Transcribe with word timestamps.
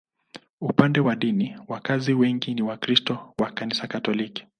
Upande 0.61 0.99
wa 0.99 1.15
dini, 1.15 1.57
wakazi 1.67 2.13
wengi 2.13 2.53
ni 2.53 2.61
Wakristo 2.61 3.33
wa 3.39 3.51
Kanisa 3.51 3.87
Katoliki. 3.87 4.47